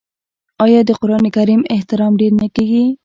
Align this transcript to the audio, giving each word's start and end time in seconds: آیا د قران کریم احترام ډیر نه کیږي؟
آیا 0.65 0.81
د 0.87 0.91
قران 1.01 1.23
کریم 1.35 1.61
احترام 1.75 2.13
ډیر 2.21 2.31
نه 2.41 2.47
کیږي؟ 2.55 2.83